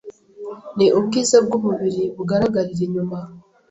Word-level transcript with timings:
ni 0.77 0.85
ubwiza 0.97 1.37
bw’umubiri, 1.45 2.03
bugaragarira 2.15 2.81
inyuma. 2.87 3.17